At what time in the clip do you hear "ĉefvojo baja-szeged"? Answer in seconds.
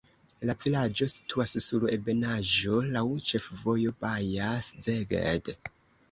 3.27-5.53